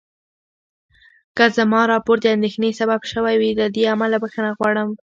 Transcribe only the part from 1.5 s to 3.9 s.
زما راپور د اندېښنې سبب شوی وي، له دې